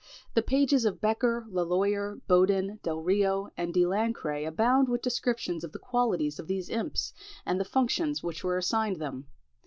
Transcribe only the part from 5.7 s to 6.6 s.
the qualities of